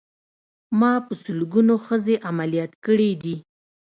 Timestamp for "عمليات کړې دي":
2.27-3.35